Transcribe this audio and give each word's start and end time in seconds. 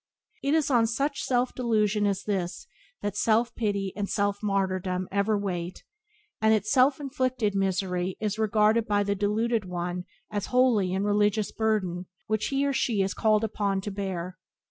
It 0.41 0.55
is 0.55 0.71
on 0.71 0.87
such 0.87 1.21
self 1.21 1.53
delusion 1.53 2.07
as 2.07 2.23
this 2.23 2.65
that 3.03 3.15
self 3.15 3.53
pity 3.53 3.93
and 3.95 4.09
self 4.09 4.41
martyrdom 4.41 5.07
ever 5.11 5.37
wait, 5.37 5.83
and 6.41 6.55
its 6.55 6.71
self 6.71 6.99
inflicted 6.99 7.53
misery 7.53 8.17
is 8.19 8.39
regarded 8.39 8.87
by 8.87 9.03
the 9.03 9.13
deluded 9.13 9.63
one 9.65 10.05
as 10.31 10.47
a 10.47 10.49
holy 10.49 10.91
and 10.91 11.05
religious 11.05 11.51
burden 11.51 12.07
which 12.25 12.47
he 12.47 12.65
or 12.65 12.73
she 12.73 13.03
is 13.03 13.13
called 13.13 13.43
upon 13.43 13.79
to 13.81 13.91
bear. 13.91 14.39